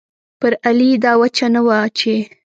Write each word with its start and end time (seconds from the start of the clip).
پر 0.39 0.53
علي 0.67 0.89
دا 1.05 1.11
وچه 1.21 1.47
نه 1.55 1.61
وه 1.65 1.79
چې 1.97 2.13